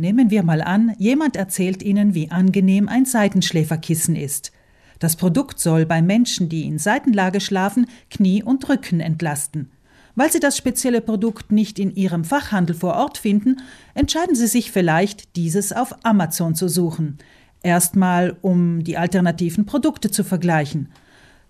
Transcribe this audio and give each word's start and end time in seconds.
Nehmen 0.00 0.30
wir 0.30 0.42
mal 0.42 0.62
an, 0.62 0.94
jemand 0.96 1.36
erzählt 1.36 1.82
Ihnen, 1.82 2.14
wie 2.14 2.30
angenehm 2.30 2.88
ein 2.88 3.04
Seitenschläferkissen 3.04 4.16
ist. 4.16 4.50
Das 4.98 5.14
Produkt 5.14 5.60
soll 5.60 5.84
bei 5.84 6.00
Menschen, 6.00 6.48
die 6.48 6.64
in 6.64 6.78
Seitenlage 6.78 7.38
schlafen, 7.38 7.84
Knie 8.08 8.42
und 8.42 8.66
Rücken 8.70 9.00
entlasten. 9.00 9.70
Weil 10.14 10.32
Sie 10.32 10.40
das 10.40 10.56
spezielle 10.56 11.02
Produkt 11.02 11.52
nicht 11.52 11.78
in 11.78 11.94
Ihrem 11.94 12.24
Fachhandel 12.24 12.74
vor 12.74 12.94
Ort 12.94 13.18
finden, 13.18 13.60
entscheiden 13.92 14.34
Sie 14.34 14.46
sich 14.46 14.70
vielleicht, 14.70 15.36
dieses 15.36 15.70
auf 15.70 15.94
Amazon 16.02 16.54
zu 16.54 16.68
suchen. 16.68 17.18
Erstmal, 17.62 18.38
um 18.40 18.82
die 18.82 18.96
alternativen 18.96 19.66
Produkte 19.66 20.10
zu 20.10 20.24
vergleichen. 20.24 20.88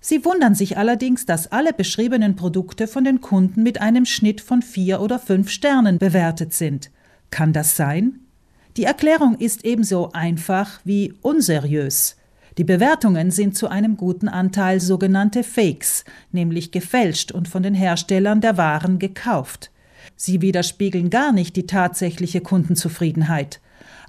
Sie 0.01 0.25
wundern 0.25 0.57
sich 0.57 0.77
allerdings, 0.77 1.25
dass 1.25 1.53
alle 1.53 1.73
beschriebenen 1.73 2.35
Produkte 2.35 2.89
von 2.89 3.05
den 3.05 3.21
Kunden 3.21 3.63
mit 3.63 3.81
einem 3.81 4.07
Schnitt 4.07 4.41
von 4.41 4.61
vier 4.61 5.01
oder 5.01 5.21
fünf 5.21 5.51
Sternen 5.51 5.99
bewertet 5.99 6.53
sind. 6.53 6.91
Kann 7.31 7.53
das 7.53 7.77
sein? 7.77 8.19
Die 8.77 8.85
Erklärung 8.85 9.37
ist 9.37 9.65
ebenso 9.65 10.13
einfach 10.13 10.81
wie 10.85 11.15
unseriös. 11.23 12.17
Die 12.59 12.65
Bewertungen 12.65 13.31
sind 13.31 13.57
zu 13.57 13.69
einem 13.69 13.97
guten 13.97 14.29
Anteil 14.29 14.81
sogenannte 14.81 15.43
Fakes, 15.43 16.05
nämlich 16.33 16.73
gefälscht 16.73 17.33
und 17.33 17.49
von 17.49 17.63
den 17.63 17.75
Herstellern 17.75 18.41
der 18.41 18.57
Waren 18.57 18.99
gekauft. 18.99 19.71
Sie 20.17 20.41
widerspiegeln 20.41 21.11
gar 21.11 21.33
nicht 21.33 21.57
die 21.57 21.67
tatsächliche 21.67 22.41
Kundenzufriedenheit. 22.41 23.61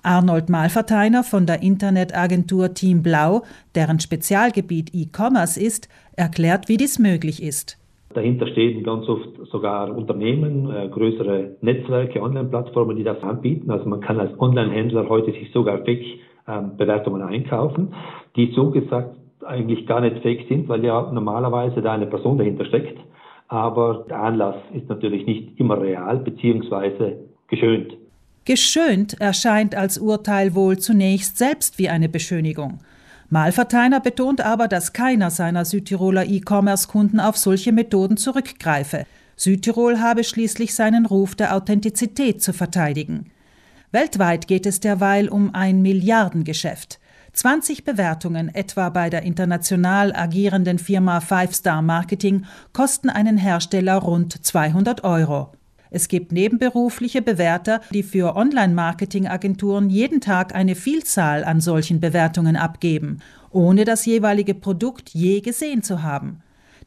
Arnold 0.03 0.49
Malverteiner 0.49 1.23
von 1.23 1.45
der 1.45 1.61
Internetagentur 1.61 2.73
Team 2.73 3.03
Blau, 3.03 3.43
deren 3.75 3.99
Spezialgebiet 3.99 4.93
E-Commerce 4.93 5.59
ist, 5.59 5.87
erklärt, 6.15 6.67
wie 6.67 6.77
dies 6.77 6.99
möglich 6.99 7.41
ist. 7.41 7.77
Dahinter 8.13 8.47
stehen 8.47 8.83
ganz 8.83 9.07
oft 9.07 9.29
sogar 9.51 9.95
Unternehmen, 9.95 10.69
äh, 10.71 10.87
größere 10.89 11.57
Netzwerke, 11.61 12.21
Online-Plattformen, 12.21 12.95
die 12.95 13.03
das 13.03 13.21
anbieten. 13.23 13.71
Also 13.71 13.87
man 13.87 14.01
kann 14.01 14.19
als 14.19 14.39
Online-Händler 14.39 15.07
heute 15.09 15.31
sich 15.31 15.51
sogar 15.51 15.79
Fake-Bewertungen 15.79 17.21
ähm, 17.21 17.27
einkaufen, 17.27 17.93
die 18.35 18.51
so 18.55 18.71
gesagt 18.71 19.15
eigentlich 19.45 19.87
gar 19.87 20.01
nicht 20.01 20.21
fake 20.21 20.45
sind, 20.47 20.69
weil 20.69 20.83
ja 20.83 21.11
normalerweise 21.11 21.81
da 21.81 21.93
eine 21.93 22.07
Person 22.07 22.37
dahinter 22.37 22.65
steckt. 22.65 22.99
Aber 23.47 24.05
der 24.07 24.21
Anlass 24.21 24.55
ist 24.73 24.87
natürlich 24.87 25.25
nicht 25.25 25.59
immer 25.59 25.81
real 25.81 26.17
beziehungsweise 26.17 27.17
geschönt. 27.47 27.97
Geschönt 28.45 29.19
erscheint 29.19 29.75
als 29.75 29.97
Urteil 29.97 30.55
wohl 30.55 30.77
zunächst 30.77 31.37
selbst 31.37 31.77
wie 31.77 31.89
eine 31.89 32.09
Beschönigung. 32.09 32.79
Malverteiner 33.31 34.01
betont 34.01 34.41
aber, 34.41 34.67
dass 34.67 34.91
keiner 34.91 35.31
seiner 35.31 35.63
Südtiroler 35.63 36.25
E-Commerce-Kunden 36.25 37.21
auf 37.21 37.37
solche 37.37 37.71
Methoden 37.71 38.17
zurückgreife. 38.17 39.05
Südtirol 39.37 39.99
habe 40.01 40.25
schließlich 40.25 40.75
seinen 40.75 41.05
Ruf 41.05 41.33
der 41.33 41.55
Authentizität 41.55 42.43
zu 42.43 42.51
verteidigen. 42.51 43.31
Weltweit 43.93 44.49
geht 44.49 44.65
es 44.65 44.81
derweil 44.81 45.29
um 45.29 45.55
ein 45.55 45.81
Milliardengeschäft. 45.81 46.99
20 47.31 47.85
Bewertungen 47.85 48.53
etwa 48.53 48.89
bei 48.89 49.09
der 49.09 49.23
international 49.23 50.13
agierenden 50.13 50.77
Firma 50.77 51.21
Five 51.21 51.55
Star 51.55 51.81
Marketing 51.81 52.43
kosten 52.73 53.09
einen 53.09 53.37
Hersteller 53.37 53.95
rund 53.95 54.45
200 54.45 55.05
Euro. 55.05 55.53
Es 55.93 56.07
gibt 56.07 56.31
nebenberufliche 56.31 57.21
Bewerter, 57.21 57.81
die 57.91 58.01
für 58.01 58.37
Online-Marketing-Agenturen 58.37 59.89
jeden 59.89 60.21
Tag 60.21 60.55
eine 60.55 60.75
Vielzahl 60.75 61.43
an 61.43 61.59
solchen 61.59 61.99
Bewertungen 61.99 62.55
abgeben, 62.55 63.19
ohne 63.51 63.83
das 63.83 64.05
jeweilige 64.05 64.53
Produkt 64.53 65.09
je 65.09 65.41
gesehen 65.41 65.83
zu 65.83 66.01
haben. 66.01 66.39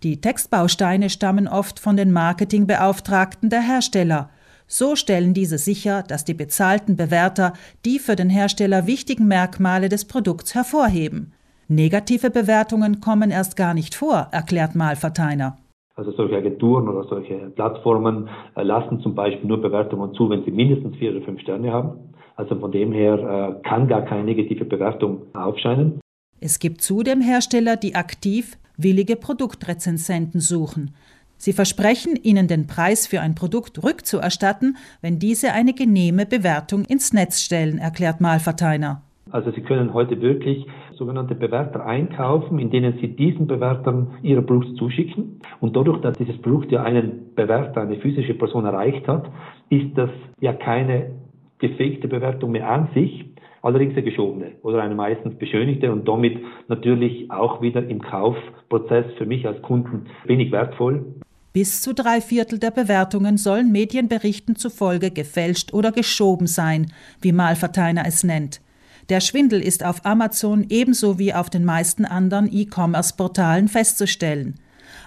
Die 0.02 0.22
Textbausteine 0.22 1.10
stammen 1.10 1.47
oft 1.48 1.80
von 1.80 1.98
den 1.98 2.12
Marketingbeauftragten 2.12 3.50
der 3.50 3.60
Hersteller. 3.60 4.30
So 4.66 4.97
stellen 4.97 5.34
diese 5.34 5.58
sicher, 5.58 6.02
dass 6.02 6.25
die 6.25 6.32
bezahlten 6.32 6.97
Bewerter 6.97 7.52
die 7.84 7.98
für 7.98 8.16
den 8.16 8.30
Hersteller 8.30 8.86
wichtigen 8.86 9.28
Merkmale 9.28 9.91
des 9.91 10.06
Produkts 10.06 10.55
hervorheben. 10.55 11.34
Negative 11.69 12.30
Bewertungen 12.30 13.00
kommen 13.00 13.30
erst 13.30 13.55
gar 13.56 13.75
nicht 13.75 13.94
vor, 13.94 14.28
erklärt 14.32 14.75
Malverteiner. 14.75 15.59
Also 15.97 16.10
solche 16.12 16.37
Agenturen 16.37 16.88
oder 16.88 17.06
solche 17.09 17.37
Plattformen 17.55 18.28
äh, 18.56 18.62
lassen 18.62 19.00
zum 19.00 19.15
Beispiel 19.15 19.47
nur 19.47 19.62
Bewertungen 19.62 20.12
zu, 20.15 20.28
wenn 20.28 20.44
sie 20.44 20.50
mindestens 20.50 20.97
vier 20.97 21.12
oder 21.15 21.25
fünf 21.25 21.41
Sterne 21.41 21.72
haben. 21.72 22.12
Also 22.34 22.56
von 22.56 22.72
dem 22.72 22.93
her 22.93 23.60
äh, 23.62 23.69
kann 23.69 23.87
gar 23.87 24.03
keine 24.03 24.25
negative 24.25 24.65
Bewertung 24.65 25.22
aufscheinen. 25.34 26.00
Es 26.41 26.59
gibt 26.59 26.82
zudem 26.82 27.21
Hersteller, 27.21 27.77
die 27.77 27.94
aktiv 27.94 28.59
willige 28.77 29.15
Produktrezensenten 29.15 30.41
suchen. 30.41 30.97
Sie 31.37 31.53
versprechen, 31.53 32.16
ihnen 32.16 32.49
den 32.49 32.66
Preis 32.66 33.06
für 33.06 33.21
ein 33.21 33.37
Produkt 33.37 33.84
rückzuerstatten, 33.84 34.76
wenn 35.00 35.21
diese 35.21 35.53
eine 35.53 35.75
genehme 35.75 36.26
Bewertung 36.26 36.84
ins 36.84 37.12
Netz 37.12 37.41
stellen, 37.41 37.78
erklärt 37.78 38.21
Malverteiner. 38.21 39.03
Also 39.34 39.50
Sie 39.50 39.62
können 39.62 39.93
heute 39.93 40.21
wirklich 40.21 40.65
sogenannte 40.93 41.34
Bewerter 41.34 41.84
einkaufen, 41.84 42.61
in 42.61 42.71
denen 42.71 42.99
Sie 43.00 43.09
diesen 43.09 43.49
Bewertern 43.49 44.12
Ihre 44.22 44.43
Produkt 44.43 44.77
zuschicken. 44.77 45.41
Und 45.59 45.75
dadurch, 45.75 46.00
dass 46.03 46.17
dieses 46.17 46.41
Produkt 46.41 46.71
ja 46.71 46.84
einen 46.84 47.34
Bewerter, 47.34 47.81
eine 47.81 47.97
physische 47.97 48.34
Person 48.34 48.65
erreicht 48.65 49.09
hat, 49.09 49.28
ist 49.71 49.99
das 49.99 50.11
ja 50.39 50.53
keine 50.53 51.17
gefakte 51.59 52.06
Bewertung 52.06 52.53
mehr 52.53 52.71
an 52.71 52.91
sich, 52.94 53.25
allerdings 53.61 53.94
eine 53.94 54.05
geschobene 54.05 54.53
oder 54.62 54.81
eine 54.81 54.94
meistens 54.94 55.34
beschönigte 55.37 55.91
und 55.91 56.06
damit 56.06 56.39
natürlich 56.69 57.28
auch 57.33 57.61
wieder 57.61 57.84
im 57.89 58.00
Kaufprozess 58.03 59.06
für 59.19 59.27
mich 59.27 59.49
als 59.49 59.61
Kunden 59.62 60.05
wenig 60.27 60.53
wertvoll. 60.53 61.06
Bis 61.53 61.83
zu 61.83 61.93
drei 61.93 62.21
Viertel 62.21 62.61
der 62.61 62.71
Bewertungen 62.71 63.37
sollen 63.37 63.73
Medienberichten 63.73 64.55
zufolge 64.55 65.11
gefälscht 65.11 65.75
oder 65.75 65.91
geschoben 65.91 66.47
sein, 66.47 66.93
wie 67.21 67.33
Malverteiner 67.33 68.05
es 68.06 68.23
nennt. 68.23 68.61
Der 69.10 69.20
Schwindel 69.20 69.60
ist 69.60 69.84
auf 69.84 70.06
Amazon 70.06 70.65
ebenso 70.70 71.19
wie 71.19 71.34
auf 71.34 71.50
den 71.50 71.65
meisten 71.65 72.06
anderen 72.06 72.48
E-Commerce-Portalen 72.50 73.69
festzustellen. 73.69 74.54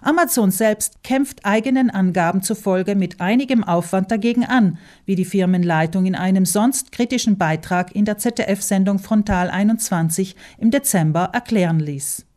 Amazon 0.02 0.52
selbst 0.52 1.04
kämpft 1.04 1.44
eigenen 1.46 1.90
Angaben 1.90 2.44
zufolge 2.44 2.94
mit 2.94 3.20
einigem 3.20 3.64
Aufwand 3.64 4.12
dagegen 4.12 4.46
an, 4.46 4.78
wie 5.06 5.16
die 5.16 5.26
Firmenleitung 5.26 6.06
in 6.06 6.16
einem 6.16 6.46
sonst 6.46 6.92
kritischen 6.92 7.38
Beitrag 7.38 7.96
in 7.96 8.06
der 8.06 8.20
ZDF-Sendung 8.20 9.00
Frontal 9.00 9.50
21 9.50 10.36
im 10.60 10.70
Dezember 10.70 11.32
erklären 11.34 11.80
ließ. 11.80 12.28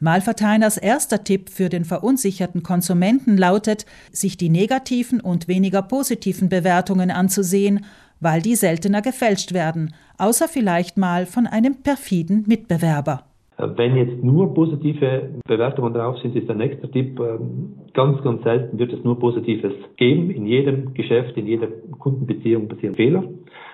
Malverteiners 0.00 0.78
erster 0.78 1.22
Tipp 1.22 1.50
für 1.50 1.68
den 1.68 1.84
verunsicherten 1.84 2.62
Konsumenten 2.62 3.36
lautet, 3.36 3.86
sich 4.10 4.36
die 4.36 4.48
negativen 4.48 5.20
und 5.20 5.48
weniger 5.48 5.82
positiven 5.82 6.48
Bewertungen 6.48 7.10
anzusehen 7.10 7.84
weil 8.22 8.40
die 8.40 8.54
seltener 8.54 9.02
gefälscht 9.02 9.52
werden, 9.52 9.92
außer 10.18 10.48
vielleicht 10.48 10.96
mal 10.96 11.26
von 11.26 11.46
einem 11.46 11.82
perfiden 11.82 12.44
Mitbewerber. 12.46 13.24
Wenn 13.58 13.96
jetzt 13.96 14.24
nur 14.24 14.54
positive 14.54 15.30
Bewertungen 15.46 15.92
drauf 15.92 16.18
sind, 16.22 16.34
ist 16.34 16.48
der 16.48 16.56
nächste 16.56 16.90
Tipp, 16.90 17.20
ähm, 17.20 17.74
ganz, 17.92 18.22
ganz 18.22 18.42
selten 18.42 18.78
wird 18.78 18.92
es 18.92 19.04
nur 19.04 19.18
Positives 19.18 19.74
geben. 19.96 20.30
In 20.30 20.46
jedem 20.46 20.94
Geschäft, 20.94 21.36
in 21.36 21.46
jeder 21.46 21.68
Kundenbeziehung 21.98 22.66
passieren 22.68 22.96
Fehler. 22.96 23.24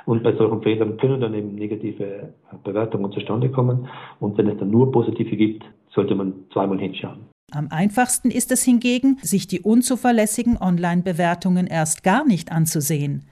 Und 0.05 0.23
bei 0.23 0.35
solchen 0.37 0.63
Fehlern 0.63 0.97
können 0.97 1.21
dann 1.21 1.35
eben 1.35 1.55
negative 1.55 2.33
Bewertungen 2.65 3.13
zustande 3.13 3.51
kommen. 3.51 3.89
Und 4.21 4.37
wenn 4.37 4.49
es 4.49 4.59
dann 4.59 4.71
nur 4.71 4.91
positive 4.91 5.37
gibt, 5.37 5.65
sollte 5.95 6.15
man 6.15 6.35
zweimal 6.53 6.79
hinschauen. 6.79 7.21
Am 7.53 7.69
einfachsten 7.71 8.31
ist 8.31 8.53
es 8.53 8.63
hingegen, 8.63 9.17
sich 9.23 9.47
die 9.47 9.61
unzuverlässigen 9.61 10.59
Online-Bewertungen 10.61 11.67
erst 11.67 12.03
gar 12.03 12.27
nicht 12.27 12.53
anzusehen. 12.53 13.25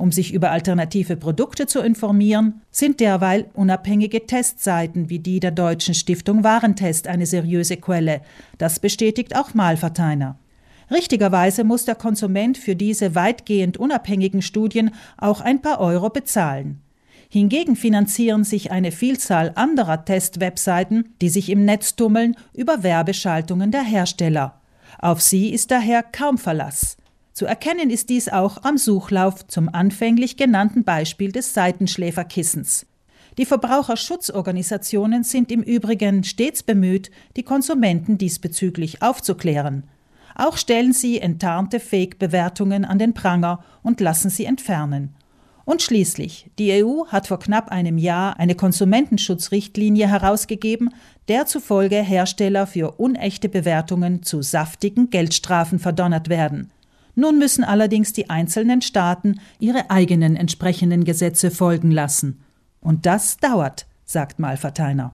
Um 0.00 0.12
sich 0.12 0.32
über 0.32 0.50
alternative 0.50 1.14
Produkte 1.18 1.66
zu 1.66 1.80
informieren, 1.80 2.62
sind 2.70 3.00
derweil 3.00 3.50
unabhängige 3.52 4.26
Testseiten 4.26 5.10
wie 5.10 5.18
die 5.18 5.40
der 5.40 5.50
Deutschen 5.50 5.92
Stiftung 5.92 6.42
Warentest 6.42 7.06
eine 7.06 7.26
seriöse 7.26 7.76
Quelle. 7.76 8.22
Das 8.56 8.78
bestätigt 8.78 9.36
auch 9.36 9.52
Malverteiner. 9.52 10.38
Richtigerweise 10.90 11.64
muss 11.64 11.84
der 11.84 11.96
Konsument 11.96 12.56
für 12.56 12.76
diese 12.76 13.14
weitgehend 13.14 13.76
unabhängigen 13.76 14.40
Studien 14.40 14.92
auch 15.18 15.42
ein 15.42 15.60
paar 15.60 15.80
Euro 15.80 16.08
bezahlen. 16.08 16.80
Hingegen 17.28 17.76
finanzieren 17.76 18.42
sich 18.42 18.70
eine 18.70 18.92
Vielzahl 18.92 19.52
anderer 19.54 20.06
Testwebseiten, 20.06 21.10
die 21.20 21.28
sich 21.28 21.50
im 21.50 21.66
Netz 21.66 21.94
tummeln, 21.94 22.36
über 22.54 22.82
Werbeschaltungen 22.82 23.70
der 23.70 23.82
Hersteller. 23.82 24.62
Auf 24.98 25.20
sie 25.20 25.50
ist 25.50 25.70
daher 25.70 26.02
kaum 26.02 26.38
Verlass. 26.38 26.96
Zu 27.32 27.46
erkennen 27.46 27.90
ist 27.90 28.10
dies 28.10 28.28
auch 28.28 28.64
am 28.64 28.76
Suchlauf 28.76 29.46
zum 29.46 29.68
anfänglich 29.68 30.36
genannten 30.36 30.84
Beispiel 30.84 31.32
des 31.32 31.54
Seitenschläferkissens. 31.54 32.86
Die 33.38 33.46
Verbraucherschutzorganisationen 33.46 35.22
sind 35.22 35.52
im 35.52 35.62
Übrigen 35.62 36.24
stets 36.24 36.62
bemüht, 36.62 37.10
die 37.36 37.44
Konsumenten 37.44 38.18
diesbezüglich 38.18 39.02
aufzuklären. 39.02 39.84
Auch 40.34 40.56
stellen 40.56 40.92
sie 40.92 41.20
enttarnte 41.20 41.80
Fake-Bewertungen 41.80 42.84
an 42.84 42.98
den 42.98 43.14
Pranger 43.14 43.64
und 43.82 44.00
lassen 44.00 44.30
sie 44.30 44.44
entfernen. 44.44 45.14
Und 45.64 45.82
schließlich, 45.82 46.50
die 46.58 46.82
EU 46.82 47.06
hat 47.06 47.28
vor 47.28 47.38
knapp 47.38 47.68
einem 47.68 47.96
Jahr 47.96 48.38
eine 48.40 48.56
Konsumentenschutzrichtlinie 48.56 50.08
herausgegeben, 50.08 50.90
der 51.28 51.46
zufolge 51.46 52.02
Hersteller 52.02 52.66
für 52.66 52.92
unechte 52.92 53.48
Bewertungen 53.48 54.22
zu 54.24 54.42
saftigen 54.42 55.10
Geldstrafen 55.10 55.78
verdonnert 55.78 56.28
werden. 56.28 56.72
Nun 57.14 57.38
müssen 57.38 57.64
allerdings 57.64 58.12
die 58.12 58.30
einzelnen 58.30 58.82
Staaten 58.82 59.40
ihre 59.58 59.90
eigenen 59.90 60.36
entsprechenden 60.36 61.04
Gesetze 61.04 61.50
folgen 61.50 61.90
lassen. 61.90 62.40
Und 62.80 63.06
das 63.06 63.36
dauert, 63.38 63.86
sagt 64.04 64.38
Malverteiner. 64.38 65.08